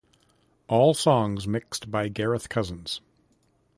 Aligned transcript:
All 0.67 0.95
songs 0.95 1.45
mixed 1.47 1.91
by 1.91 2.07
Gareth 2.07 2.49
Cousins. 2.49 3.01